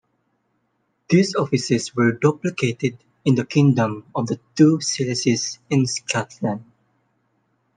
[1.09, 6.63] These offices were duplicated in the Kingdom of the Two Sicilies and Scotland.